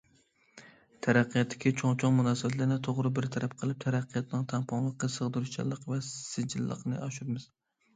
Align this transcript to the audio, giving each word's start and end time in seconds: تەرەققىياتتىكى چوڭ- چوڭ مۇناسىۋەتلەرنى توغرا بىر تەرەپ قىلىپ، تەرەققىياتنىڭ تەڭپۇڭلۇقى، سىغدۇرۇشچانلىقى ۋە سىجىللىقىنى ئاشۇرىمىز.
تەرەققىياتتىكى 1.07 1.73
چوڭ- 1.81 1.99
چوڭ 2.05 2.15
مۇناسىۋەتلەرنى 2.21 2.79
توغرا 2.89 3.13
بىر 3.19 3.29
تەرەپ 3.37 3.55
قىلىپ، 3.63 3.87
تەرەققىياتنىڭ 3.87 4.51
تەڭپۇڭلۇقى، 4.55 5.15
سىغدۇرۇشچانلىقى 5.21 5.97
ۋە 5.97 6.05
سىجىللىقىنى 6.13 7.05
ئاشۇرىمىز. 7.09 7.51